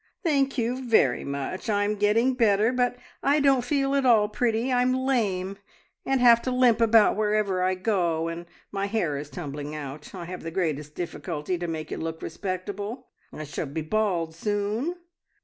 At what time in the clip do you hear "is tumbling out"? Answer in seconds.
9.15-10.15